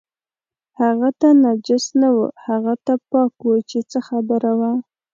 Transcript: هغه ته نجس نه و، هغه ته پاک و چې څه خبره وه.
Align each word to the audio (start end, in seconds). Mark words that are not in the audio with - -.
هغه 0.79 1.09
ته 1.19 1.27
نجس 1.43 1.85
نه 2.01 2.09
و، 2.15 2.17
هغه 2.45 2.73
ته 2.85 2.93
پاک 3.11 3.33
و 3.45 3.51
چې 3.69 3.79
څه 3.91 3.99
خبره 4.07 4.51
وه. 4.59 4.71